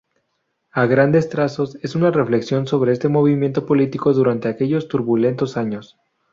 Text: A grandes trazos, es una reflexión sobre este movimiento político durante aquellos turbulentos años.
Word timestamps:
A 0.71 0.87
grandes 0.87 1.29
trazos, 1.29 1.77
es 1.83 1.93
una 1.93 2.09
reflexión 2.09 2.65
sobre 2.65 2.91
este 2.91 3.07
movimiento 3.07 3.67
político 3.67 4.13
durante 4.13 4.47
aquellos 4.47 4.87
turbulentos 4.87 5.57
años. 5.57 5.95